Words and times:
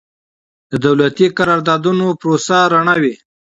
د 0.71 0.73
دولتي 0.85 1.25
قراردادونو 1.37 2.05
پروسه 2.21 2.57
رڼه 2.73 2.95
وي. 3.01 3.15